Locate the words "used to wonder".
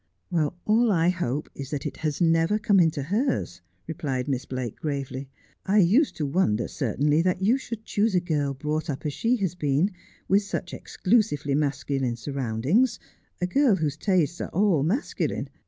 5.77-6.67